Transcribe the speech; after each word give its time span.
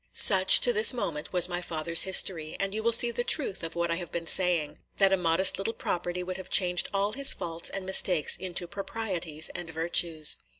Such, 0.13 0.61
to 0.61 0.73
this 0.73 0.95
moment, 0.95 1.31
was 1.31 1.47
my 1.47 1.61
father's 1.61 2.01
history; 2.05 2.57
and 2.59 2.73
you 2.73 2.81
will 2.81 2.91
see 2.91 3.11
the 3.11 3.23
truth 3.23 3.63
of 3.63 3.75
what 3.75 3.91
I 3.91 3.97
have 3.97 4.11
been 4.11 4.25
saying,– 4.25 4.79
that 4.97 5.13
a 5.13 5.15
modest 5.15 5.59
little 5.59 5.75
property 5.75 6.23
would 6.23 6.37
have 6.37 6.49
changed 6.49 6.89
all 6.91 7.13
his 7.13 7.33
faults 7.33 7.69
and 7.69 7.85
mistakes 7.85 8.35
into 8.35 8.65
proprieties 8.65 9.49
and 9.53 9.69
virtues. 9.69 10.37